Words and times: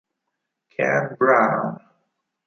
Ken 0.69 1.13
Brown 1.19 1.77